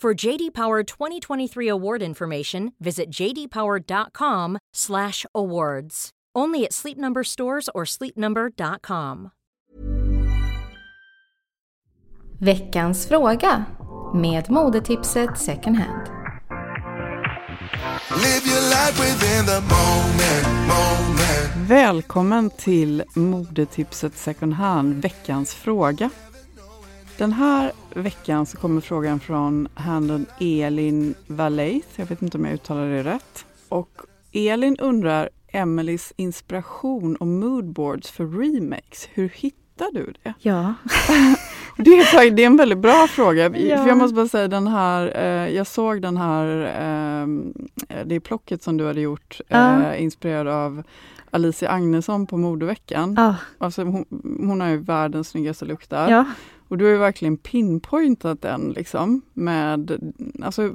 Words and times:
For 0.00 0.26
JD 0.26 0.54
Power 0.54 0.82
2023 0.82 1.68
award 1.68 2.02
information, 2.02 2.72
visit 2.78 3.10
jdpower.com/awards. 3.10 6.10
Only 6.38 6.64
at 6.64 6.72
Sleep 6.72 6.96
Number 6.96 7.24
stores 7.24 7.68
or 7.74 7.84
sleepnumber.com. 7.84 9.28
Veckans 12.38 13.08
fråga 13.08 13.64
med 14.14 14.50
modetipset 14.50 15.38
second 15.38 15.74
hand. 15.74 16.08
Live 18.16 18.46
your 18.46 18.62
life 18.70 18.98
within 18.98 19.46
the 19.46 19.60
moment, 19.60 20.46
moment. 20.68 21.68
Välkommen 21.68 22.50
till 22.50 23.02
modetipset 23.14 24.16
second 24.16 24.52
hand, 24.52 25.02
veckans 25.02 25.54
fråga. 25.54 26.10
Den 27.20 27.32
här 27.32 27.72
veckan 27.94 28.46
så 28.46 28.56
kommer 28.56 28.80
frågan 28.80 29.20
från 29.20 29.68
handeln 29.74 30.26
Elin 30.40 31.14
Valleith. 31.26 31.88
Jag 31.96 32.06
vet 32.06 32.22
inte 32.22 32.38
om 32.38 32.44
jag 32.44 32.54
uttalar 32.54 32.88
det 32.88 33.02
rätt. 33.02 33.44
Och 33.68 33.90
Elin 34.32 34.76
undrar 34.76 35.28
Emelies 35.48 36.12
inspiration 36.16 37.16
och 37.16 37.26
moodboards 37.26 38.10
för 38.10 38.26
remakes. 38.26 39.08
Hur 39.12 39.28
hittar 39.28 39.92
du 39.92 40.12
det? 40.22 40.34
Ja. 40.38 40.74
Det 41.76 41.90
är, 41.90 42.30
det 42.30 42.42
är 42.42 42.46
en 42.46 42.56
väldigt 42.56 42.78
bra 42.78 43.06
fråga. 43.10 43.56
Ja. 43.56 43.76
För 43.82 43.88
jag 43.88 43.98
måste 43.98 44.14
bara 44.14 44.28
säga 44.28 44.48
den 44.48 44.66
här, 44.66 45.12
eh, 45.16 45.54
jag 45.56 45.66
såg 45.66 46.02
den 46.02 46.16
här, 46.16 46.46
eh, 46.80 47.26
det 48.04 48.20
plocket 48.20 48.62
som 48.62 48.76
du 48.76 48.86
hade 48.86 49.00
gjort, 49.00 49.40
Ja. 49.48 49.82
eh, 49.82 50.02
inspirerad 50.02 50.48
av 50.48 50.82
Alicia 51.30 51.70
Agnesson 51.70 52.26
på 52.26 52.36
modeveckan. 52.36 53.14
Ja. 53.16 53.34
Alltså 53.58 53.84
hon, 53.84 54.04
hon 54.46 54.60
har 54.60 54.68
ju 54.68 54.76
världens 54.76 55.28
snyggaste 55.28 55.64
look 55.64 55.88
där. 55.88 56.10
Och 56.70 56.78
du 56.78 56.84
har 56.84 56.92
ju 56.92 56.98
verkligen 56.98 57.36
pinpointat 57.36 58.42
den 58.42 58.72
liksom 58.76 59.22
med 59.34 59.98
alltså, 60.42 60.74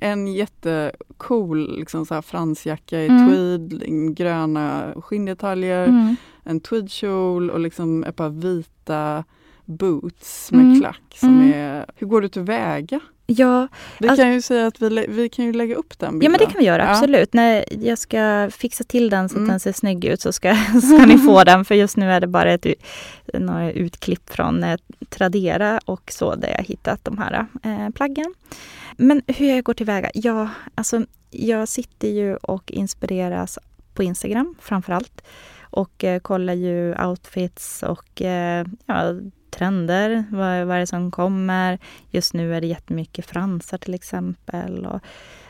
en 0.00 0.26
jättecool 0.34 1.78
liksom, 1.78 2.06
så 2.06 2.14
här 2.14 2.22
fransjacka 2.22 3.00
i 3.00 3.08
Mm. 3.08 3.28
tweed, 3.28 3.80
gröna 4.16 4.94
skinndetaljer, 4.96 5.86
Mm. 5.88 6.16
en 6.44 6.60
tweedkjol 6.60 7.50
och 7.50 7.60
liksom 7.60 8.04
ett 8.04 8.16
par 8.16 8.28
vita 8.28 9.24
boots 9.64 10.52
med 10.52 10.60
Mm. 10.64 10.80
klack. 10.80 11.02
Som 11.14 11.28
Mm. 11.28 11.52
är, 11.52 11.86
hur 11.96 12.06
går 12.06 12.20
du 12.20 12.28
tillväga? 12.28 13.00
Ja, 13.26 13.68
Vi 13.98 14.08
Alltså- 14.08 14.22
kan 14.22 14.32
ju 14.32 14.42
säga 14.42 14.66
att 14.66 14.82
vi, 14.82 15.06
vi 15.08 15.28
kan 15.28 15.44
ju 15.44 15.52
lägga 15.52 15.74
upp 15.74 15.98
den 15.98 16.06
ja, 16.06 16.10
men 16.12 16.18
bilden. 16.18 16.38
det 16.38 16.46
kan 16.46 16.58
vi 16.58 16.64
göra, 16.64 16.82
Ja. 16.84 16.90
absolut. 16.90 17.32
När 17.34 17.64
jag 17.84 17.98
ska 17.98 18.50
fixa 18.52 18.84
till 18.84 19.10
den 19.10 19.28
så 19.28 19.32
att 19.34 19.36
Mm. 19.38 19.48
den 19.48 19.60
ser 19.60 19.72
snygg 19.72 20.04
ut 20.04 20.20
så 20.20 20.32
ska, 20.32 20.54
ska 20.82 21.06
ni 21.06 21.18
få 21.18 21.44
den. 21.44 21.64
För 21.64 21.74
just 21.74 21.96
nu 21.96 22.10
är 22.12 22.20
det 22.20 22.26
bara 22.26 22.52
ett, 22.52 22.66
några 23.34 23.72
utklipp 23.72 24.30
från 24.30 24.64
eh, 24.64 24.76
Tradera 25.08 25.80
och 25.84 26.12
så 26.12 26.34
där 26.34 26.48
jag 26.48 26.64
hittat 26.64 27.04
de 27.04 27.18
här 27.18 27.46
eh, 27.64 27.90
plaggen. 27.90 28.34
Men 28.96 29.22
hur 29.26 29.48
jag 29.54 29.64
går 29.64 29.74
tillväga? 29.74 30.10
Ja, 30.14 30.48
alltså 30.74 31.04
jag 31.30 31.68
sitter 31.68 32.08
ju 32.08 32.36
och 32.36 32.70
inspireras 32.70 33.58
på 33.94 34.02
Instagram 34.02 34.54
framför 34.60 34.92
allt. 34.92 35.22
Och 35.62 36.04
eh, 36.04 36.20
kollar 36.20 36.54
ju 36.54 36.94
outfits 37.04 37.82
och 37.82 38.22
eh, 38.22 38.66
ja, 38.86 39.14
trender, 39.52 40.24
vad, 40.30 40.66
vad 40.66 40.76
är 40.76 40.80
det 40.80 40.86
som 40.86 41.10
kommer. 41.10 41.78
Just 42.10 42.34
nu 42.34 42.54
är 42.54 42.60
det 42.60 42.66
jättemycket 42.66 43.26
fransar 43.26 43.78
till 43.78 43.94
exempel. 43.94 44.86
Och, 44.86 45.00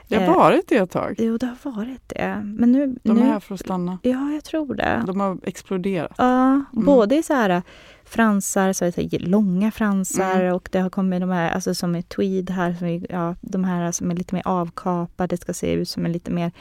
Det 0.09 0.17
har 0.17 0.23
eh, 0.23 0.37
varit 0.37 0.69
det 0.69 0.77
ett 0.77 0.91
tag. 0.91 1.15
Jo, 1.19 1.39
det 1.39 1.47
har 1.47 1.71
varit 1.73 2.09
det. 2.09 2.43
Men 2.45 2.73
nu... 2.73 2.97
De 3.03 3.15
nu 3.15 3.21
är 3.21 3.25
här 3.25 3.41
för 3.41 3.55
att 3.55 3.61
stanna. 3.61 3.99
Ja, 4.03 4.31
jag 4.33 4.45
tror 4.45 4.75
det. 4.75 5.03
De 5.07 5.21
har 5.21 5.39
exploderat. 5.43 6.15
Ja, 6.19 6.65
både 6.73 7.17
i 7.17 7.23
så 7.23 7.35
här 7.35 7.51
äh, 7.51 7.63
fransar, 8.05 8.73
så 8.73 8.93
tänker 8.93 9.19
långa 9.19 9.71
fransar 9.71 10.41
Mm. 10.41 10.55
och 10.55 10.69
det 10.73 10.81
har 10.81 10.91
kommit 10.91 11.21
de 11.21 11.31
här, 11.31 11.51
alltså 11.51 11.75
som 11.75 11.95
är 11.95 12.03
tweed 12.03 12.51
här, 12.51 12.75
som 12.75 12.87
är, 12.87 13.07
ja, 13.11 13.35
de 13.41 13.65
här 13.65 13.93
som 13.93 14.11
är 14.11 14.15
lite 14.15 14.35
mer 14.35 14.43
avkapade, 14.45 15.37
ska 15.37 15.53
se 15.53 15.73
ut 15.73 15.89
som 15.89 16.07
en 16.07 16.13
lite 16.13 16.31
mer 16.31 16.53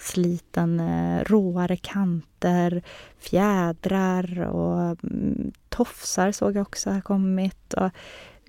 sliten, 0.00 0.80
eh, 0.80 1.24
råare 1.24 1.76
kanter, 1.76 2.82
fjädrar 3.18 4.40
och 4.42 5.04
mm, 5.04 5.52
tofsar 5.68 6.32
såg 6.32 6.56
jag 6.56 6.62
också 6.62 6.90
har 6.90 7.00
kommit. 7.00 7.74
Och 7.74 7.90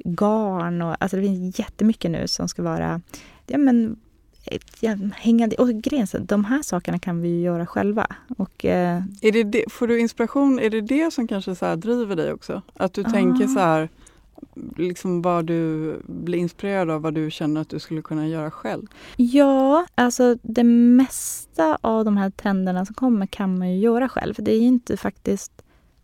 garn 0.03 0.81
och 0.81 0.95
alltså 0.99 1.17
det 1.17 1.23
finns 1.23 1.59
jättemycket 1.59 2.11
nu 2.11 2.27
som 2.27 2.47
ska 2.47 2.63
vara 2.63 3.01
ja, 3.47 3.57
men, 3.57 3.99
ja, 4.79 4.97
hängande. 5.15 5.55
Och 5.55 5.69
grejen 5.69 6.07
de 6.19 6.45
här 6.45 6.61
sakerna 6.61 6.99
kan 6.99 7.21
vi 7.21 7.29
ju 7.29 7.41
göra 7.41 7.65
själva. 7.65 8.07
Och, 8.37 8.65
eh, 8.65 9.03
Är 9.21 9.31
det 9.31 9.43
det, 9.43 9.65
får 9.71 9.87
du 9.87 9.99
inspiration, 9.99 10.59
är 10.59 10.69
det 10.69 10.81
det 10.81 11.13
som 11.13 11.27
kanske 11.27 11.55
så 11.55 11.75
driver 11.75 12.15
dig 12.15 12.33
också? 12.33 12.61
Att 12.73 12.93
du 12.93 13.01
Ah. 13.01 13.09
tänker 13.09 13.47
så 13.47 13.59
här, 13.59 13.89
liksom 14.77 15.21
vad 15.21 15.45
du 15.45 15.95
blir 16.05 16.39
inspirerad 16.39 16.89
av, 16.89 17.01
vad 17.01 17.13
du 17.13 17.31
känner 17.31 17.61
att 17.61 17.69
du 17.69 17.79
skulle 17.79 18.01
kunna 18.01 18.27
göra 18.27 18.51
själv? 18.51 18.87
Ja, 19.15 19.85
alltså 19.95 20.35
det 20.41 20.63
mesta 20.63 21.77
av 21.81 22.05
de 22.05 22.17
här 22.17 22.29
trenderna 22.29 22.85
som 22.85 22.95
kommer 22.95 23.25
kan 23.25 23.57
man 23.57 23.71
ju 23.71 23.79
göra 23.79 24.09
själv. 24.09 24.35
Det 24.37 24.51
är 24.51 24.59
ju 24.59 24.67
inte 24.67 24.97
faktiskt... 24.97 25.51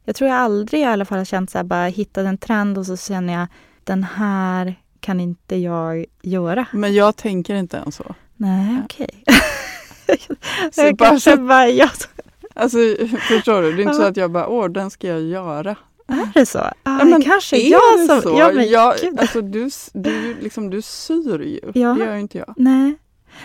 Jag 0.03 0.15
tror 0.15 0.29
jag 0.29 0.39
aldrig 0.39 0.81
i 0.81 0.85
alla 0.85 1.05
fall 1.05 1.17
har 1.17 1.25
känt 1.25 1.49
så 1.49 1.57
här, 1.57 1.65
bara 1.65 1.85
hittat 1.85 2.25
en 2.25 2.37
trend 2.37 2.77
och 2.77 2.85
så 2.85 2.97
känner 2.97 3.33
jag 3.33 3.47
den 3.83 4.03
här 4.03 4.75
kan 4.99 5.19
inte 5.19 5.55
jag 5.55 6.05
göra. 6.21 6.65
Men 6.71 6.95
jag 6.95 7.15
tänker 7.15 7.55
inte 7.55 7.77
ens 7.77 7.95
så. 7.95 8.15
Nej, 8.35 8.81
okej. 8.83 9.23
Så 10.71 10.81
jag 10.81 10.95
bara 10.95 11.09
kanske 11.09 11.37
bara... 11.37 11.65
Alltså 12.53 12.77
förstår 13.19 13.61
du, 13.61 13.71
det 13.71 13.81
är 13.81 13.83
inte 13.83 13.93
så 13.93 14.03
att 14.03 14.17
jag 14.17 14.31
bara, 14.31 14.47
åh 14.47 14.69
den 14.69 14.89
ska 14.89 15.07
jag 15.07 15.21
göra. 15.21 15.75
Är 16.07 16.33
det 16.33 16.45
så? 16.45 16.59
Ah, 16.59 16.73
Ja, 16.83 17.05
men 17.05 17.21
kanske 17.21 17.57
är 17.57 17.71
jag 17.71 17.81
det 17.99 18.05
som... 18.05 18.21
så? 18.21 18.39
Ja, 18.39 18.51
men, 18.53 18.69
jag, 18.69 18.95
gud. 19.01 19.19
alltså, 19.19 19.41
du, 19.41 19.69
du, 19.93 20.35
liksom, 20.41 20.69
du 20.69 20.81
syr 20.81 21.39
ju, 21.39 21.59
Ja. 21.73 21.93
det 21.93 22.05
gör 22.05 22.13
ju 22.13 22.19
inte 22.19 22.37
jag. 22.37 22.53
Nej. 22.57 22.95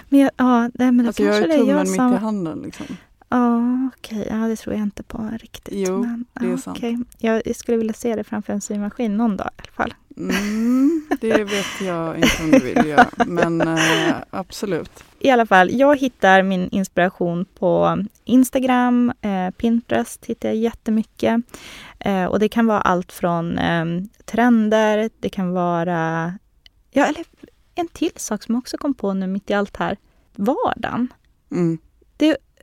Men, 0.08 0.20
jag, 0.20 0.30
ja, 0.36 0.60
nej, 0.74 0.92
men 0.92 1.06
Alltså, 1.06 1.22
jag 1.22 1.32
har 1.32 1.40
ju 1.40 1.46
tummen 1.58 1.86
som... 1.86 2.06
mitt 2.10 2.14
i 2.14 2.18
handen. 2.22 2.62
Liksom. 2.64 2.86
Ja, 3.32 3.88
okej. 3.96 4.26
Ja, 4.30 4.36
det 4.36 4.56
tror 4.56 4.74
jag 4.74 4.82
inte 4.82 5.02
på 5.02 5.30
riktigt. 5.40 5.88
Jo, 5.88 6.00
men, 6.00 6.24
det 6.32 6.46
är 6.52 6.56
sant. 6.56 6.78
okej. 6.78 6.98
Jag, 7.18 7.56
skulle 7.56 7.78
vilja 7.78 7.92
se 7.92 8.16
det 8.16 8.24
framför 8.24 8.52
en 8.52 8.60
symaskin 8.60 9.16
någon 9.16 9.36
dag 9.36 9.50
i 9.56 9.60
alla 9.62 9.72
fall. 9.72 9.94
Mm, 10.16 11.06
det 11.20 11.44
vet 11.44 11.80
jag 11.80 12.16
inte 12.16 12.42
om 12.42 12.50
du 12.50 12.58
vill 12.58 12.86
göra, 12.88 13.08
men 13.26 13.60
eh, 13.60 14.14
absolut. 14.30 15.04
I 15.18 15.30
alla 15.30 15.46
fall, 15.46 15.70
jag 15.72 15.98
hittar 15.98 16.42
min 16.42 16.68
inspiration 16.68 17.44
på 17.58 18.04
Instagram, 18.24 19.12
eh, 19.20 19.50
Pinterest 19.50 20.24
hittar 20.26 20.48
jag 20.48 20.56
jättemycket. 20.56 21.40
Eh, 21.98 22.24
och 22.24 22.38
det 22.38 22.48
kan 22.48 22.66
vara 22.66 22.80
allt 22.80 23.12
från 23.12 23.58
eh, 23.58 23.84
trender, 24.24 25.10
det 25.20 25.28
kan 25.28 25.52
vara... 25.52 26.32
Ja, 26.90 27.06
eller 27.06 27.24
en 27.74 27.88
till 27.88 28.12
sak 28.16 28.42
som 28.42 28.54
jag 28.54 28.60
också 28.60 28.76
kom 28.78 28.94
på 28.94 29.14
nu 29.14 29.26
mitt 29.26 29.50
i 29.50 29.54
allt 29.54 29.76
här. 29.76 29.96
Vardagen. 30.36 31.08
Mm. 31.50 31.78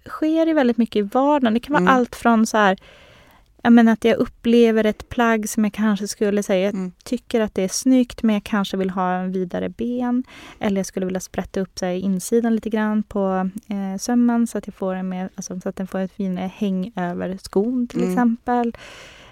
Sker 0.08 0.46
ju 0.48 0.54
väldigt 0.54 0.78
mycket 0.78 0.96
i 0.96 1.02
vardagen. 1.02 1.54
Det 1.54 1.60
kan 1.60 1.74
vara 1.74 1.82
Mm. 1.84 1.94
allt 1.96 2.16
från 2.16 2.46
så 2.46 2.58
här 2.58 2.78
jag 3.64 3.74
menar 3.74 3.94
att 3.94 4.06
jag 4.06 4.18
upplever 4.18 4.84
ett 4.84 5.10
plagg 5.10 5.50
som 5.50 5.64
jag 5.64 5.74
kanske 5.74 6.08
skulle 6.08 6.44
säga, 6.44 6.66
jag 6.66 6.74
Mm. 6.74 6.92
tycker 7.04 7.42
att 7.42 7.56
det 7.56 7.64
är 7.64 7.68
snyggt 7.68 8.24
men 8.24 8.34
jag 8.36 8.44
kanske 8.44 8.78
vill 8.78 8.90
ha 8.90 9.12
en 9.14 9.32
vidare 9.32 9.70
ben. 9.70 10.24
Eller 10.60 10.78
jag 10.80 10.86
skulle 10.86 11.06
vilja 11.06 11.20
sprätta 11.20 11.60
upp 11.60 11.80
så 11.80 11.86
här, 11.86 11.94
insidan 11.94 12.56
lite 12.56 12.70
grann 12.70 13.04
på 13.04 13.50
eh, 13.68 13.98
sömmen 14.00 14.48
så 14.48 14.58
att, 14.58 14.68
jag 14.68 14.74
får 14.74 14.96
en 14.96 15.10
mer, 15.10 15.30
alltså, 15.36 15.60
så 15.60 15.70
att 15.70 15.76
den 15.76 15.88
får 15.88 16.00
ett 16.00 16.12
finare 16.12 16.52
häng 16.56 16.92
över 16.96 17.38
skon 17.44 17.88
till 17.88 18.00
Mm. 18.00 18.12
exempel. 18.14 18.76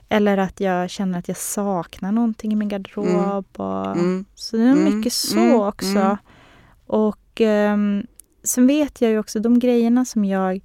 Eller 0.09 0.37
att 0.37 0.59
jag 0.59 0.89
känner 0.89 1.19
att 1.19 1.27
jag 1.27 1.37
saknar 1.37 2.11
någonting 2.11 2.53
i 2.53 2.55
min 2.55 2.69
garderob. 2.69 3.45
Och, 3.57 3.85
Mm. 3.91 4.25
Så 4.35 4.57
det 4.57 4.63
är 4.63 4.71
Mm. 4.71 4.97
mycket 4.97 5.13
så 5.13 5.39
Mm. 5.39 5.59
också. 5.59 5.87
Mm. 5.99 6.17
Och 6.87 7.41
ehm, 7.41 8.07
sen 8.47 8.67
vet 8.67 9.01
jag 9.01 9.11
ju 9.11 9.19
också 9.19 9.39
de 9.39 9.59
grejerna 9.59 10.05
som 10.05 10.25
jag 10.25 10.61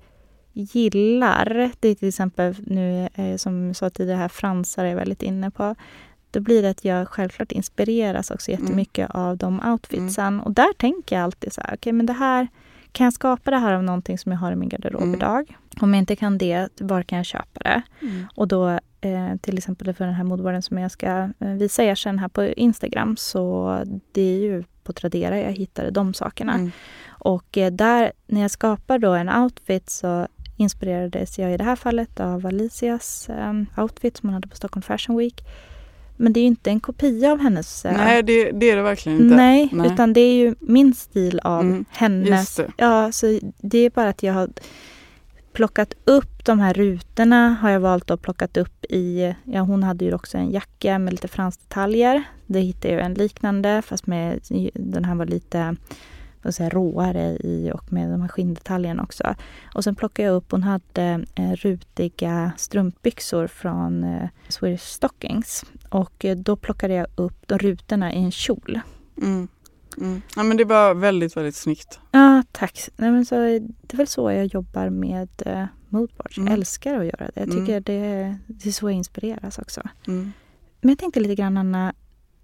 gillar. 0.53 1.71
Det 1.81 1.89
är 1.89 1.95
till 1.95 2.09
exempel 2.09 2.55
nu 2.67 3.09
eh, 3.15 3.37
som 3.37 3.67
jag 3.67 3.77
sa 3.77 3.91
tidigare 3.91 4.19
här, 4.19 4.29
fransar 4.29 4.85
är 4.85 4.89
jag 4.89 4.97
väldigt 4.97 5.23
inne 5.23 5.51
på. 5.51 5.75
Då 6.31 6.41
blir 6.41 6.63
det 6.63 6.71
att 6.71 6.85
jag 6.85 7.09
självklart 7.09 7.53
inspireras 7.53 8.31
också 8.31 8.51
jättemycket 8.51 9.11
av 9.11 9.37
de 9.37 9.61
outfitsen. 9.73 10.41
Och 10.41 10.53
där 10.53 10.73
tänker 10.79 11.17
jag 11.17 11.25
alltid 11.25 11.53
så 11.53 11.61
här, 11.61 11.75
okej 11.75 11.93
men 11.93 12.07
det 12.07 12.13
här 12.13 12.49
kan 12.93 13.05
jag 13.05 13.13
skapa 13.13 13.51
det 13.51 13.59
här 13.59 13.73
av 13.73 13.83
någonting 13.83 14.19
som 14.19 14.33
jag 14.33 14.39
har 14.39 14.53
i 14.53 14.57
min 14.57 14.69
garderob 14.69 15.03
Mm. 15.03 15.15
idag? 15.15 15.57
Om 15.81 15.95
jag 15.95 15.99
inte 15.99 16.17
kan 16.17 16.39
det, 16.39 16.69
var 16.81 17.03
kan 17.03 17.17
jag 17.17 17.27
köpa 17.27 17.61
det? 17.61 17.83
Mm. 18.03 18.27
Och 18.35 18.49
då 18.49 18.69
eh, 19.01 19.37
till 19.41 19.59
exempel 19.59 19.95
för 19.95 20.05
den 20.05 20.15
här 20.15 20.25
modvaren 20.25 20.63
som 20.63 20.79
jag 20.79 20.91
ska 20.91 21.07
eh, 21.39 21.49
visa 21.59 21.85
er 21.85 21.95
sen 21.95 22.19
här 22.19 22.29
på 22.29 22.45
Instagram 22.45 23.17
så 23.17 23.79
det 24.13 24.23
är 24.23 24.39
ju 24.41 24.65
på 24.85 24.93
Tradera 24.93 25.39
jag 25.41 25.53
hittade 25.53 25.91
de 25.91 26.15
sakerna. 26.15 26.55
Mm. 26.55 26.71
Och 27.25 27.59
eh, 27.59 27.73
där, 27.73 28.13
när 28.27 28.41
jag 28.41 28.51
skapar 28.51 28.99
då 28.99 29.13
en 29.13 29.29
outfit 29.29 29.91
så 29.91 30.27
inspirerades 30.57 31.39
jag 31.39 31.55
i 31.55 31.57
det 31.57 31.65
här 31.65 31.77
fallet 31.77 32.21
av 32.21 32.47
Alicias 32.47 33.29
eh, 33.29 33.83
outfit 33.83 34.17
som 34.17 34.29
hon 34.29 34.35
hade 34.35 34.49
på 34.49 34.57
Stockholm 34.57 34.83
Fashion 34.83 35.17
Week. 35.17 35.45
Men 36.17 36.33
det 36.33 36.41
är 36.41 36.43
ju 36.43 36.47
inte 36.49 36.71
en 36.71 36.81
kopia 36.81 37.33
av 37.33 37.39
hennes... 37.41 37.85
eh, 37.85 37.97
Nej, 37.97 38.23
det, 38.23 38.51
det 38.53 38.71
är 38.71 38.77
det 38.77 38.83
verkligen 38.83 39.21
inte. 39.21 39.37
nej, 39.37 39.69
Nej. 39.73 39.93
utan 39.93 40.13
det 40.13 40.21
är 40.21 40.35
ju 40.35 40.55
min 40.61 40.95
stil 40.95 41.41
av 41.45 41.61
Mm, 41.61 41.85
hennes. 41.91 42.57
Det. 42.57 42.71
Ja, 42.77 43.13
så 43.13 43.39
det 43.61 43.79
är 43.79 43.91
bara 43.91 44.09
att 44.09 44.23
jag 44.23 44.33
har 44.35 44.49
plockat 45.53 45.95
upp 46.05 46.45
de 46.45 46.59
här 46.59 46.75
rutorna 46.75 47.57
har 47.61 47.71
jag 47.71 47.81
valt 47.81 48.11
att 48.11 48.23
plockat 48.23 48.57
upp 48.57 48.85
i, 48.85 49.35
ja 49.45 49.61
hon 49.61 49.83
hade 49.83 50.05
ju 50.05 50.15
också 50.15 50.39
en 50.39 50.51
jacka 50.51 50.99
med 50.99 51.13
lite 51.13 51.29
fransdetaljer. 51.29 52.23
Det 52.47 52.61
hittade 52.61 52.95
jag 52.95 53.05
en 53.05 53.15
liknande 53.15 53.83
fast 53.83 54.07
med, 54.07 54.41
den 54.75 55.05
här 55.05 55.15
var 55.15 55.27
lite 55.27 55.77
vad 56.43 56.55
säga, 56.55 56.69
råare 56.71 57.37
i 57.41 57.73
och 57.75 57.93
med 57.93 58.11
de 58.11 58.21
här 58.21 58.29
skinndetaljerna 58.29 59.03
också. 59.03 59.35
Och 59.75 59.85
sen 59.85 59.95
plockade 59.95 60.29
jag 60.29 60.37
upp, 60.37 60.51
hon 60.53 60.63
hade 60.63 61.25
eh, 61.35 61.53
rutiga 61.53 62.53
strumpbyxor 62.57 63.47
från 63.47 64.05
eh, 64.05 64.29
Swedish 64.49 64.83
Stockings. 64.85 65.65
Och 65.89 66.25
eh, 66.25 66.37
då 66.37 66.57
plockade 66.57 66.95
jag 66.95 67.07
upp 67.15 67.49
de 67.49 67.59
rutorna 67.59 68.13
i 68.13 68.17
en 68.19 68.31
kjol. 68.31 68.81
Mm. 69.23 69.49
Mm. 69.99 70.23
Ja, 70.37 70.43
men 70.43 70.57
det 70.57 70.65
var 70.65 70.95
väldigt, 70.95 71.37
väldigt 71.37 71.55
snyggt. 71.57 72.01
Ja, 72.11 72.43
tack. 72.53 72.89
Nej, 72.97 73.11
men 73.11 73.27
så, 73.27 73.35
det 73.35 73.93
är 73.93 73.97
väl 73.97 74.07
så 74.07 74.31
jag 74.31 74.47
jobbar 74.47 74.89
med 74.91 75.29
uh, 75.47 75.65
moodboards. 75.89 76.37
Jag 76.37 76.43
Mm. 76.43 76.55
älskar 76.55 76.99
att 76.99 77.05
göra 77.05 77.31
det. 77.35 77.41
Jag 77.41 77.51
tycker 77.51 77.73
Mm. 77.73 77.83
det, 77.85 78.37
det 78.47 78.69
är 78.69 78.73
så 78.73 78.91
jag 78.91 78.97
inspireras 78.97 79.59
också. 79.59 79.81
Mm. 80.07 80.33
Men 80.81 80.89
jag 80.91 80.99
tänkte 80.99 81.21
lite 81.21 81.35
grann 81.35 81.57
Anna, 81.57 81.95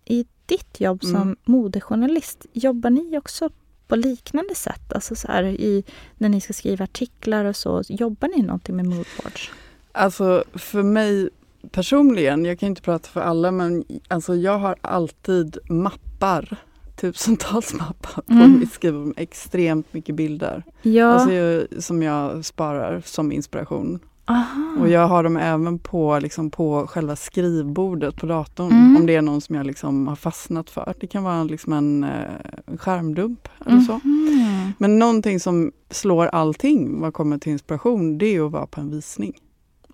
i 0.04 0.26
ditt 0.46 0.80
jobb 0.80 1.02
som 1.04 1.16
Mm. 1.22 1.36
modejournalist, 1.44 2.46
jobbar 2.52 2.90
ni 2.90 3.18
också 3.18 3.50
på 3.88 3.96
liknande 3.96 4.54
sätt? 4.54 4.92
Alltså 4.92 5.14
så 5.14 5.28
här, 5.28 5.42
i, 5.44 5.84
när 6.16 6.28
ni 6.28 6.40
ska 6.40 6.52
skriva 6.52 6.84
artiklar 6.84 7.44
och 7.44 7.56
så, 7.56 7.82
jobbar 7.88 8.28
ni 8.36 8.42
någonting 8.42 8.76
med 8.76 8.84
moodboards? 8.86 9.50
Alltså 9.92 10.44
för 10.54 10.82
mig 10.82 11.28
personligen, 11.70 12.44
jag 12.44 12.58
kan 12.58 12.68
inte 12.68 12.82
prata 12.82 13.08
för 13.08 13.20
alla, 13.20 13.50
men 13.50 13.84
alltså 14.08 14.34
jag 14.34 14.58
har 14.58 14.76
alltid 14.80 15.58
mappar. 15.68 16.56
Tusentals 17.00 17.74
mappar 17.78 18.22
på 18.22 18.32
Mm. 18.32 18.58
mitt 18.58 18.72
skrivbord 18.72 19.14
extremt 19.16 19.94
mycket 19.94 20.14
bilder. 20.14 20.62
Ja, 20.82 21.06
Alltså 21.06 21.66
som 21.82 22.02
jag 22.02 22.44
sparar 22.44 23.02
som 23.06 23.32
inspiration. 23.32 23.98
Aha. 24.28 24.76
Och 24.80 24.88
jag 24.88 25.08
har 25.08 25.22
dem 25.22 25.36
även 25.36 25.78
på, 25.78 26.18
liksom, 26.18 26.50
på 26.50 26.86
själva 26.86 27.16
skrivbordet 27.16 28.16
på 28.16 28.26
datorn. 28.26 28.70
Mm. 28.72 28.96
Om 28.96 29.06
det 29.06 29.14
är 29.16 29.22
någon 29.22 29.40
som 29.40 29.54
jag 29.56 29.66
liksom 29.66 30.08
har 30.08 30.16
fastnat 30.16 30.70
för. 30.70 30.94
Det 31.00 31.06
kan 31.06 31.24
vara 31.24 31.44
liksom 31.44 31.72
en 31.72 32.04
eh, 32.04 32.76
skärmdump 32.78 33.48
eller 33.66 33.80
så. 33.80 34.00
Mhm. 34.04 34.72
Men 34.78 34.98
någonting 34.98 35.40
som 35.40 35.72
slår 35.90 36.26
allting 36.26 37.00
vad 37.00 37.14
kommer 37.14 37.38
till 37.38 37.52
inspiration, 37.52 38.18
det 38.18 38.26
är 38.36 38.46
att 38.46 38.52
vara 38.52 38.66
på 38.66 38.80
en 38.80 38.90
visning. 38.90 39.32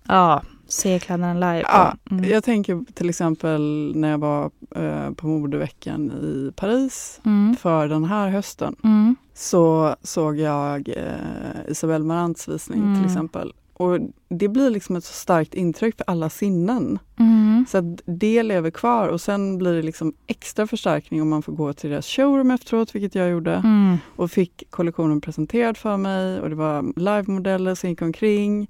Ja, 0.07 0.41
se 0.67 0.99
kläderna 0.99 1.33
live. 1.33 1.61
Ja, 1.67 1.93
Mm. 2.11 2.23
Jag 2.29 2.43
tänker 2.43 2.85
till 2.93 3.09
exempel 3.09 3.91
när 3.95 4.09
jag 4.11 4.17
var 4.17 4.51
eh, 4.75 5.11
på 5.11 5.27
modeveckan 5.27 6.11
i 6.11 6.51
Paris 6.55 7.21
Mm. 7.25 7.55
för 7.55 7.87
den 7.87 8.03
här 8.05 8.29
hösten. 8.29 8.75
Mm. 8.83 9.15
Så 9.33 9.95
såg 10.01 10.37
jag 10.37 10.89
eh, 10.89 11.71
Isabelle 11.71 12.05
Marants 12.05 12.47
visning 12.47 12.81
Mm. 12.83 12.95
till 12.95 13.05
exempel. 13.05 13.53
Och 13.77 13.99
det 14.29 14.47
blir 14.47 14.69
liksom 14.69 14.95
ett 14.95 15.03
så 15.03 15.13
starkt 15.13 15.53
intryck 15.53 15.97
för 15.97 16.03
alla 16.07 16.29
sinnen. 16.29 16.99
Mm. 17.19 17.65
Så 17.69 17.77
att 17.77 18.01
det 18.05 18.43
lever 18.43 18.71
kvar 18.71 19.07
och 19.07 19.21
sen 19.21 19.57
blir 19.57 19.73
det 19.73 19.81
liksom 19.81 20.13
extra 20.27 20.67
förstärkning 20.67 21.21
om 21.21 21.29
man 21.29 21.41
får 21.41 21.53
gå 21.53 21.73
till 21.73 21.89
deras 21.89 22.07
showroom 22.07 22.51
efteråt, 22.51 22.95
vilket 22.95 23.15
jag 23.15 23.29
gjorde. 23.29 23.53
Mm. 23.53 23.97
Och 24.15 24.31
fick 24.31 24.63
kollektionen 24.69 25.21
presenterad 25.21 25.77
för 25.77 25.97
mig 25.97 26.41
och 26.41 26.49
det 26.49 26.55
var 26.55 26.99
livemodeller 26.99 27.75
som 27.75 27.89
gick 27.89 28.01
omkring. 28.01 28.67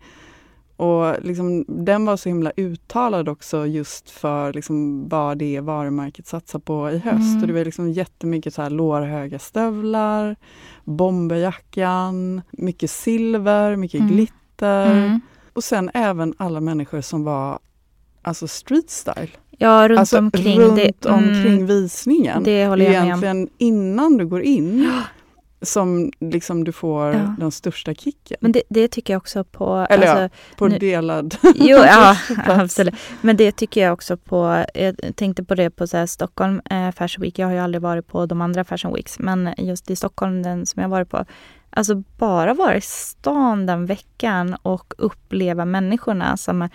Och 0.77 1.15
liksom, 1.21 1.65
den 1.67 2.05
var 2.05 2.17
så 2.17 2.29
himla 2.29 2.51
uttalad 2.57 3.29
också 3.29 3.65
just 3.65 4.09
för 4.09 4.53
liksom 4.53 5.09
vad 5.09 5.37
det 5.37 5.59
varumärket 5.59 6.27
satsar 6.27 6.59
på 6.59 6.91
i 6.91 6.97
höst. 6.97 7.19
Mm. 7.19 7.41
Och 7.41 7.47
det 7.47 7.53
var 7.53 7.65
liksom 7.65 7.91
jättemycket 7.91 8.53
så 8.53 8.61
här 8.61 8.69
lårhöga 8.69 9.39
stövlar, 9.39 10.35
bomberjackan, 10.83 12.41
mycket 12.51 12.91
silver, 12.91 13.75
mycket 13.75 13.99
Mm. 13.99 14.13
glitter. 14.13 14.44
Mm. 14.61 15.21
Och 15.53 15.63
sen 15.63 15.91
även 15.93 16.33
alla 16.37 16.59
människor 16.61 17.01
som 17.01 17.23
var 17.23 17.59
alltså 18.21 18.47
street 18.47 18.89
style. 18.89 19.27
Ja, 19.57 19.87
runt 19.87 19.99
alltså 19.99 20.17
omkring. 20.17 20.59
runt 20.59 20.75
det, 20.75 21.05
mm, 21.05 21.19
omkring 21.19 21.65
visningen. 21.65 22.43
Det 22.43 22.67
håller 22.67 22.85
jag 22.85 22.91
med 22.91 23.01
om. 23.01 23.07
egentligen 23.07 23.49
innan 23.57 24.17
du 24.17 24.25
går 24.27 24.41
in 24.41 24.91
som 25.61 26.11
liksom 26.19 26.63
du 26.63 26.71
får 26.71 27.05
Ja. 27.13 27.35
den 27.39 27.51
största 27.51 27.93
kicken. 27.93 28.37
Men 28.41 28.51
det, 28.51 28.63
det 28.69 28.87
tycker 28.87 29.13
jag 29.13 29.17
också 29.19 29.43
på... 29.43 29.87
Eller 29.89 30.05
ja, 30.07 30.11
alltså, 30.13 30.37
på 30.57 30.67
nu- 30.67 30.77
delad 30.79 31.35
Jo, 31.55 31.77
ja, 31.77 32.17
absolut. 32.45 32.95
Men 33.21 33.37
det 33.37 33.51
tycker 33.51 33.81
jag 33.83 33.93
också 33.93 34.17
på, 34.17 34.65
jag 34.73 34.95
tänkte 35.15 35.43
på 35.43 35.55
det 35.55 35.69
på 35.69 35.87
så 35.87 35.97
här 35.97 36.05
Stockholm 36.05 36.61
eh, 36.69 36.91
Fashion 36.91 37.21
Week. 37.21 37.39
Jag 37.39 37.47
har 37.47 37.53
ju 37.53 37.59
aldrig 37.59 37.81
varit 37.81 38.07
på 38.07 38.25
de 38.25 38.41
andra 38.41 38.63
Fashion 38.63 38.93
Weeks, 38.93 39.19
men 39.19 39.49
just 39.57 39.89
i 39.91 39.95
Stockholm, 39.95 40.43
den 40.43 40.65
som 40.65 40.81
jag 40.81 40.89
varit 40.89 41.09
på. 41.09 41.25
Alltså 41.77 42.03
bara 42.17 42.53
vara 42.53 42.77
i 42.77 42.81
stan 42.81 43.65
den 43.65 43.85
veckan 43.85 44.55
och 44.61 44.93
uppleva 44.97 45.65
människorna 45.65 46.37
som 46.37 46.61
är, 46.61 46.69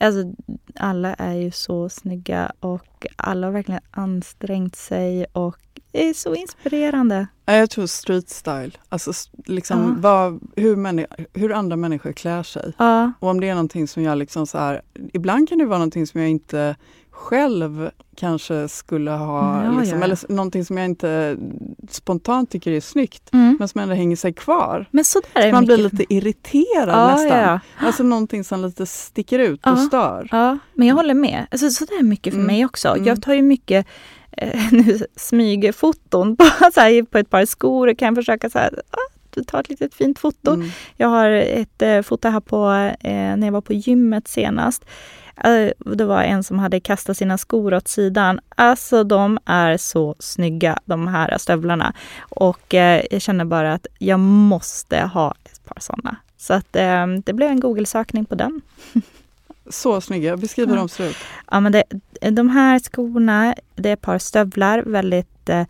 Alltså 0.00 0.34
alla 0.74 1.14
är 1.14 1.34
ju 1.34 1.50
så 1.50 1.88
snygga 1.88 2.52
och 2.60 3.06
alla 3.16 3.46
har 3.46 3.52
verkligen 3.52 3.80
ansträngt 3.90 4.76
sig 4.76 5.24
och 5.32 5.58
det 5.98 6.08
är 6.08 6.14
så 6.14 6.34
inspirerande. 6.34 7.26
Ja, 7.46 7.52
Jag 7.54 7.70
tror 7.70 7.86
street 7.86 8.28
style, 8.30 8.70
alltså 8.88 9.12
liksom 9.46 9.78
Ja. 9.80 9.94
vad, 9.98 10.40
hur, 10.56 11.06
hur 11.38 11.52
andra 11.52 11.76
människor 11.76 12.12
klär 12.12 12.42
sig. 12.42 12.72
Ja, 12.78 13.12
Och 13.20 13.28
om 13.28 13.40
det 13.40 13.48
är 13.48 13.54
någonting 13.54 13.88
som 13.88 14.02
jag 14.02 14.18
liksom 14.18 14.46
så 14.46 14.58
här, 14.58 14.82
ibland 15.12 15.48
kan 15.48 15.58
det 15.58 15.64
vara 15.64 15.78
någonting 15.78 16.06
som 16.06 16.20
jag 16.20 16.30
inte 16.30 16.76
själv 17.10 17.90
kanske 18.16 18.68
skulle 18.68 19.10
ha, 19.10 19.64
Ja, 19.64 19.80
liksom, 19.80 20.02
eller 20.02 20.32
någonting 20.32 20.64
som 20.64 20.76
jag 20.76 20.84
inte 20.86 21.36
spontant 21.90 22.50
tycker 22.50 22.70
är 22.72 22.80
snyggt, 22.80 23.32
mm. 23.32 23.56
men 23.58 23.68
som 23.68 23.80
ändå 23.80 23.94
hänger 23.94 24.16
sig 24.16 24.32
kvar. 24.32 24.86
men 24.90 25.04
så 25.04 25.20
där 25.32 25.42
är 25.42 25.52
Man 25.52 25.64
blir 25.64 25.76
mycket. 25.76 25.92
lite 25.98 26.14
irriterad 26.14 27.12
nästan. 27.20 27.60
Alltså 27.78 28.02
någonting 28.02 28.44
som 28.44 28.62
lite 28.62 28.86
sticker 28.86 29.38
ut 29.38 29.66
och 29.66 29.78
stör. 29.78 30.28
Men 30.74 30.86
jag 30.88 30.94
håller 30.94 31.14
med. 31.14 31.46
Alltså, 31.50 31.70
så 31.70 31.84
där 31.84 31.98
är 31.98 32.02
mycket 32.02 32.32
för 32.32 32.40
Mm. 32.40 32.46
mig 32.46 32.64
också. 32.64 32.88
Mm. 32.88 33.04
Jag 33.04 33.22
tar 33.22 33.34
ju 33.34 33.42
mycket 33.42 33.86
eh, 34.42 34.72
nu, 34.72 34.98
smygfoton 35.16 36.36
på, 36.36 36.44
så 36.74 36.80
här, 36.80 37.02
på 37.02 37.18
ett 37.18 37.30
par 37.30 37.44
skor 37.44 37.88
och 37.88 37.98
kan 37.98 38.14
försöka 38.14 38.50
så 38.50 38.58
här, 38.58 38.82
ah, 38.90 39.42
ta 39.46 39.60
ett 39.60 39.68
litet 39.68 39.94
fint 39.94 40.18
foto. 40.18 40.54
Mm. 40.54 40.68
Jag 40.96 41.08
har 41.08 41.30
ett 41.30 41.82
eh, 41.82 42.02
foto 42.02 42.28
här 42.28 42.40
på 42.40 42.66
eh, 43.00 43.36
när 43.36 43.44
jag 43.44 43.52
var 43.52 43.60
på 43.60 43.72
gymmet 43.72 44.28
senast. 44.28 44.84
Eh, 45.44 45.94
det 45.96 46.04
var 46.04 46.22
en 46.22 46.44
som 46.44 46.58
hade 46.58 46.80
kastat 46.80 47.16
sina 47.16 47.38
skor 47.38 47.74
åt 47.74 47.88
sidan. 47.88 48.40
Alltså 48.48 49.04
de 49.04 49.38
är 49.44 49.76
så 49.76 50.14
snygga 50.18 50.78
de 50.84 51.06
här 51.06 51.38
stövlarna. 51.38 51.92
Och 52.18 52.74
eh, 52.74 53.04
jag 53.10 53.22
känner 53.22 53.44
bara 53.44 53.72
att 53.72 53.86
jag 53.98 54.20
måste 54.20 55.00
ha 55.00 55.34
ett 55.44 55.64
par 55.64 55.80
sådana. 55.80 56.16
Så 56.36 56.54
att 56.54 56.76
eh, 56.76 57.06
det 57.24 57.32
blev 57.32 57.50
en 57.50 57.60
Google-sökning 57.60 58.24
på 58.24 58.34
den. 58.34 58.60
Så 59.70 60.00
snygga, 60.00 60.36
beskriv 60.36 60.66
hur 60.68 60.74
Ja. 60.74 60.80
de 60.80 60.88
ser 60.88 61.08
ut. 61.10 61.16
Ja, 61.50 61.60
men 61.60 61.72
det, 61.72 61.84
de 62.30 62.48
här 62.48 62.78
skorna, 62.78 63.54
det 63.74 63.88
är 63.88 63.92
ett 63.92 64.00
par 64.00 64.18
stövlar, 64.18 64.82
väldigt 64.82 65.48
eh, 65.48 65.66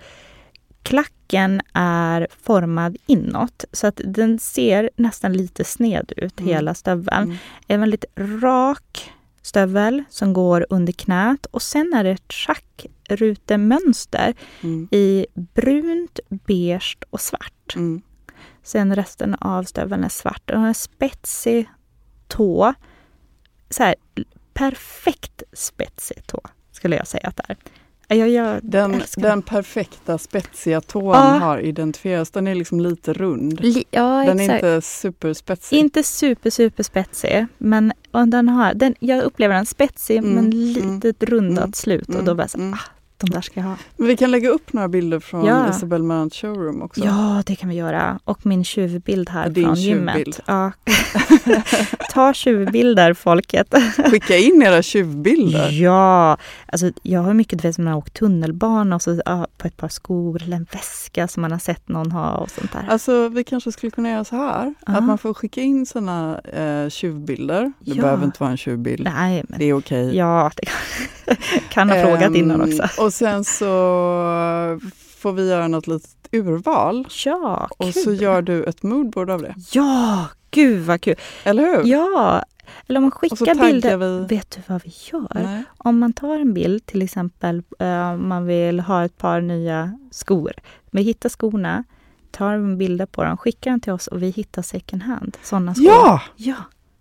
Klacken 0.83 1.61
är 1.73 2.27
formad 2.43 2.97
inåt 3.07 3.65
så 3.73 3.87
att 3.87 4.01
den 4.05 4.39
ser 4.39 4.91
nästan 4.97 5.33
lite 5.33 5.65
sned 5.65 6.13
ut, 6.17 6.41
Mm. 6.41 6.55
hela 6.55 6.75
stöveln. 6.75 7.23
Mm. 7.25 7.37
En 7.67 7.81
väldigt 7.81 8.05
rak 8.17 9.13
stövel 9.43 10.05
som 10.11 10.33
går 10.33 10.67
under 10.71 10.93
knät 10.93 11.47
och 11.47 11.63
sen 11.63 11.93
är 11.95 12.05
det 12.05 12.11
ett 12.11 12.33
schackrutemönster 12.33 14.35
Mm. 14.61 14.89
i 14.91 15.27
brunt, 15.35 16.21
beige 16.29 16.97
och 17.11 17.21
svart. 17.21 17.75
Mm. 17.77 18.03
Sen 18.63 18.97
resten 18.97 19.35
av 19.35 19.63
stöveln 19.65 20.05
är 20.05 20.09
svart. 20.09 20.43
Den 20.45 20.61
har 20.61 20.69
en 20.69 20.75
spetsig 20.75 21.69
tå. 22.29 22.75
Så 23.71 23.83
här, 23.83 23.95
perfekt 24.55 25.43
spetsig 25.53 26.27
tå 26.27 26.41
skulle 26.73 26.97
jag 26.97 27.07
säga 27.07 27.29
att 27.29 27.37
det 27.37 27.45
är. 27.49 27.57
Jag, 28.17 28.29
jag 28.29 28.61
Den, 28.63 29.03
den 29.17 29.43
perfekta 29.43 30.19
spetsiga 30.19 30.81
tån 30.81 31.05
Ja. 31.15 31.21
har 31.21 31.59
identifierats. 31.59 32.31
Den 32.31 32.47
är 32.47 32.55
liksom 32.55 32.81
lite 32.81 33.13
rund. 33.13 33.61
Li- 33.61 33.85
Ja, 33.91 34.25
Den 34.27 34.41
är 34.41 34.45
exakt. 34.45 34.65
inte 34.65 34.81
superspetsig. 34.87 35.79
Inte 35.79 36.03
super, 36.03 36.51
super 36.51 36.83
spetsig, 36.83 37.47
men 37.59 37.93
och 38.11 38.29
den 38.29 38.49
har, 38.49 38.75
den, 38.75 38.95
jag 39.01 39.23
upplever 39.23 39.55
den 39.55 39.67
spetsig 39.67 40.17
Mm, 40.17 40.31
men 40.35 40.45
mm, 40.53 41.01
lite 41.05 41.27
rundat 41.27 41.59
mm, 41.65 41.73
slut. 41.73 42.09
Och 42.09 42.15
mm, 42.15 42.25
då 42.27 42.35
var 42.35 42.43
jag 42.43 42.51
så, 42.51 42.59
mm. 42.59 42.75
ah, 42.75 42.79
de 43.19 43.31
där 43.31 43.41
ska 43.41 43.61
jag 43.61 43.67
ha. 43.67 43.77
Men 43.97 44.07
vi 44.09 44.17
kan 44.17 44.31
lägga 44.31 44.49
upp 44.49 44.73
några 44.73 44.89
bilder 44.89 45.21
från 45.21 45.45
Ja. 45.45 45.71
Isabelle 45.71 46.05
Marant 46.05 46.35
showroom 46.35 46.83
också. 46.83 47.05
Ja, 47.05 47.43
det 47.47 47.57
kan 47.57 47.69
vi 47.69 47.75
göra. 47.75 48.19
Och 48.25 48.47
min 48.47 48.65
tjuvbild 48.65 49.29
här 49.31 49.45
från 49.45 49.55
tjuvbild. 49.55 49.79
gymmet. 49.79 50.41
Ja. 50.47 50.73
Ta 52.13 52.33
tjuvbilder, 52.33 53.15
folket. 53.15 53.75
Skicka 54.11 54.37
in 54.37 54.63
era 54.63 54.83
tjuvbilder. 54.83 55.71
Ja, 55.71 56.37
alltså 56.67 56.91
jag 57.03 57.21
har 57.21 57.35
mycket, 57.35 57.65
vet, 57.65 57.75
som 57.75 57.85
man 57.85 57.93
har 57.93 57.99
åkt 57.99 58.15
tunnelbana 58.15 58.97
och 58.97 59.03
så 59.03 59.21
ja, 59.25 59.47
på 59.59 59.67
ett 59.67 59.77
par 59.77 59.89
skor 59.89 60.43
eller 60.43 60.57
en 60.57 60.67
väska 60.73 61.29
som 61.29 61.41
man 61.41 61.53
har 61.53 61.59
sett 61.59 61.89
någon 61.89 62.13
ha 62.13 62.31
och 62.37 62.51
sånt 62.51 62.73
där. 62.73 62.85
Alltså 62.89 63.29
vi 63.29 63.45
kanske 63.45 63.73
skulle 63.73 63.91
kunna 63.91 64.11
göra 64.11 64.25
så 64.25 64.37
här. 64.37 64.75
Ja. 64.87 64.97
Att 64.97 65.05
man 65.05 65.19
får 65.19 65.35
skicka 65.35 65.61
in 65.61 65.87
sina 65.87 66.41
eh, 66.41 66.89
tjuvbilder. 66.89 67.73
Det 67.81 67.95
behöver 67.95 68.25
inte 68.25 68.37
vara 68.41 68.51
en 68.51 68.57
tjuvbild. 68.57 69.05
Nej, 69.05 69.45
men 69.49 69.59
Det 69.59 69.65
är 69.65 69.73
okej. 69.79 70.17
ja, 70.17 70.51
det 70.57 70.67
kan, 70.67 71.37
kan 71.71 71.91
ha 71.91 72.03
frågat 72.05 72.35
innan 72.35 72.61
Ehm, 72.61 72.69
också. 72.69 72.89
Och 73.09 73.15
sen 73.15 73.45
så 73.45 73.65
får 75.19 75.33
vi 75.33 75.49
göra 75.49 75.69
något 75.69 75.87
litet 75.87 76.11
urval. 76.33 77.09
Ja, 77.25 77.69
Och 77.79 77.93
kul. 77.93 78.03
så 78.03 78.13
gör 78.13 78.43
du 78.43 78.65
ett 78.65 78.83
moodboard 78.83 79.31
av 79.31 79.43
det. 79.43 79.55
Ja, 79.73 80.27
gud 80.51 80.87
vad 80.87 81.01
kul. 81.01 81.15
Eller 81.45 81.63
hur? 81.63 81.91
Ja, 81.91 82.45
eller 82.87 82.99
om 82.99 83.03
man 83.05 83.13
och 83.13 83.19
skickar 83.19 83.55
bilder. 83.55 83.97
vi. 83.97 84.27
Vet 84.37 84.51
du 84.51 84.61
vad 84.67 84.83
vi 84.85 84.93
gör? 85.13 85.29
Nej. 85.35 85.63
Om 85.79 85.99
man 85.99 86.13
tar 86.13 86.39
en 86.39 86.55
bild, 86.55 86.87
till 86.87 87.03
exempel 87.03 87.63
eh, 87.79 88.11
om 88.11 88.29
man 88.29 88.47
vill 88.47 88.81
ha 88.81 89.05
ett 89.05 89.19
par 89.19 89.41
nya 89.41 89.99
skor. 90.11 90.53
Vi 90.91 91.03
hittar 91.03 91.29
skorna, 91.29 91.85
tar 92.31 92.53
en 92.53 92.79
bilder 92.79 93.07
på 93.07 93.25
dem, 93.25 93.37
skickar 93.37 93.71
den 93.71 93.81
till 93.81 93.93
oss 93.93 94.07
och 94.07 94.23
vi 94.23 94.31
hittar 94.31 94.63
second 94.63 95.03
hand. 95.03 95.37
Sådana 95.43 95.75
skor. 95.75 95.87
Ja! 95.87 96.23
Ja, 96.37 96.57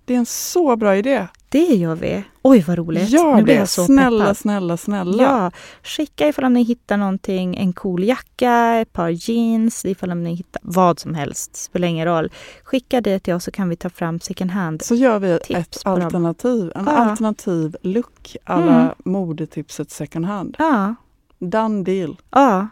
Det 0.08 0.14
är 0.14 0.18
en 0.18 0.26
så 0.26 0.76
bra 0.76 0.96
idé. 0.98 1.28
det 1.50 1.60
gör 1.66 1.96
vi. 1.96 2.24
Oj, 2.42 2.64
vad 2.68 2.78
roligt. 2.78 3.10
Gör 3.10 3.36
nu 3.36 3.44
blir 3.44 3.54
det. 3.54 3.60
jag 3.60 3.70
så 3.70 3.86
snälla, 3.86 4.20
peppad. 4.26 4.38
snälla, 4.38 4.78
snälla. 4.78 5.24
Ja, 5.24 5.52
skicka 5.84 6.28
ifall 6.28 6.46
om 6.46 6.54
ni 6.54 6.64
hittar 6.64 6.98
någonting, 6.98 7.58
en 7.58 7.74
cool 7.74 8.04
jacka, 8.04 8.76
ett 8.82 8.94
par 8.94 9.10
jeans, 9.10 9.86
ifall 9.86 10.12
om 10.12 10.24
ni 10.24 10.34
hittar 10.36 10.62
vad 10.64 11.00
som 11.00 11.16
helst, 11.16 11.56
spelar 11.56 11.88
ingen 11.88 12.06
roll. 12.06 12.32
Skicka 12.64 13.02
det 13.02 13.20
till 13.20 13.34
oss 13.34 13.44
så 13.44 13.52
kan 13.52 13.70
vi 13.70 13.76
ta 13.76 13.90
fram 13.90 14.20
second 14.20 14.52
hand. 14.52 14.82
Så 14.82 14.96
gör 14.96 15.20
vi 15.20 15.40
Tips 15.44 15.60
ett 15.78 15.82
alternativ. 15.86 16.72
En 16.76 16.84
Ja. 16.86 16.92
alternativ 16.92 17.76
look 17.82 18.36
alla 18.44 18.82
Mm. 18.82 18.94
modetipset 19.06 19.92
second 19.92 20.26
hand. 20.26 20.56
Ja, 20.60 20.96
Done 21.40 21.84
deal. 21.84 22.16
ja. 22.32 22.68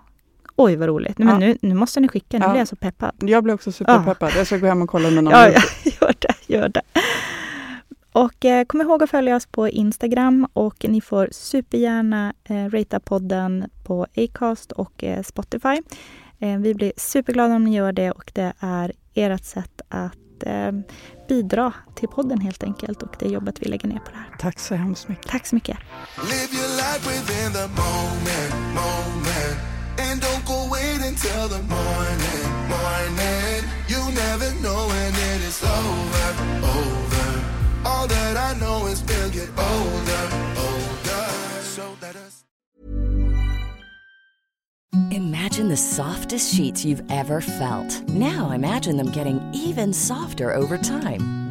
Oj, 0.57 0.75
vad 0.75 0.87
roligt. 0.87 1.17
Nej, 1.17 1.25
men 1.27 1.41
Ja. 1.41 1.47
nu, 1.47 1.57
nu 1.61 1.75
måste 1.75 1.99
ni 1.99 2.07
skicka, 2.07 2.37
nu 2.39 2.45
Ja. 2.45 2.49
blir 2.49 2.59
jag 2.61 2.67
så 2.67 2.75
peppad. 2.75 3.11
Jag 3.19 3.43
blir 3.43 3.53
också 3.53 3.71
superpeppad. 3.71 4.31
Jag 4.37 4.45
ska 4.47 4.57
gå 4.57 4.67
hem 4.67 4.81
och 4.81 4.89
kolla 4.89 5.09
mina 5.09 5.31
Ja, 5.31 5.37
mood- 5.47 5.53
ja, 5.83 5.91
gör 6.01 6.13
det, 6.19 6.34
gör 6.53 6.69
det. 6.69 6.81
Och 8.15 8.45
eh, 8.45 8.65
kom 8.65 8.81
ihåg 8.81 9.03
att 9.03 9.09
följa 9.09 9.35
oss 9.35 9.45
på 9.45 9.69
Instagram 9.69 10.47
och 10.53 10.85
ni 10.89 11.01
får 11.01 11.29
supergärna 11.31 12.33
eh, 12.43 12.69
ratea 12.69 12.99
podden 12.99 13.69
på 13.83 14.07
Acast 14.15 14.71
och 14.71 15.03
eh, 15.03 15.23
Spotify. 15.23 15.81
Vi 16.37 16.73
blir 16.73 16.93
superglada 16.97 17.55
om 17.55 17.63
ni 17.63 17.75
gör 17.75 17.91
det 17.91 18.11
och 18.11 18.31
det 18.33 18.53
är 18.59 18.93
ert 19.13 19.43
sätt 19.43 19.81
att 19.89 20.43
bidra 21.27 21.73
till 21.95 22.07
podden 22.07 22.39
helt 22.39 22.63
enkelt 22.63 23.03
och 23.03 23.15
det 23.19 23.27
jobbet 23.27 23.55
vi 23.59 23.65
lägger 23.65 23.87
ner 23.87 23.99
på 23.99 24.11
det 24.11 24.17
här. 24.17 24.37
Tack 24.39 24.59
så 24.59 24.75
hemskt 24.75 25.07
mycket. 25.07 25.27
Tack 25.27 25.47
så 25.47 25.55
mycket. 25.55 25.77
Live 26.23 26.55
get 39.45 39.59
older, 39.59 40.29
older. 40.57 41.61
So 41.61 41.95
us. 42.01 42.43
Imagine 45.11 45.67
the 45.69 45.77
softest 45.77 46.53
sheets 46.53 46.85
you've 46.85 47.03
ever 47.09 47.41
felt. 47.41 48.01
Now 48.09 48.51
imagine 48.51 48.97
them 48.97 49.11
getting 49.11 49.41
even 49.53 49.93
softer 49.93 50.53
over 50.53 50.77
time. 50.77 51.44